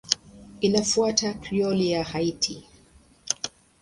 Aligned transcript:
Inafuata 0.61 1.33
Krioli 1.33 1.91
ya 1.91 2.03
Haiti. 2.03 2.63